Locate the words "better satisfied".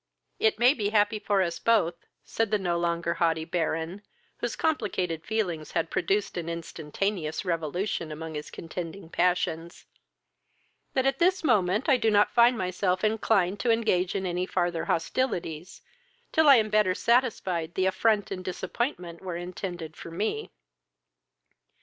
16.71-17.75